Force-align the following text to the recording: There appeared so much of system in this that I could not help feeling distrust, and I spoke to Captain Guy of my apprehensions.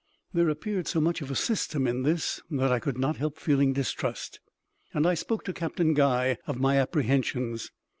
There 0.33 0.49
appeared 0.49 0.87
so 0.87 0.99
much 0.99 1.21
of 1.21 1.37
system 1.37 1.85
in 1.85 2.01
this 2.01 2.41
that 2.49 2.71
I 2.71 2.79
could 2.79 2.97
not 2.97 3.17
help 3.17 3.37
feeling 3.37 3.71
distrust, 3.73 4.39
and 4.95 5.05
I 5.05 5.13
spoke 5.13 5.43
to 5.43 5.53
Captain 5.53 5.93
Guy 5.93 6.39
of 6.47 6.57
my 6.57 6.79
apprehensions. 6.79 7.69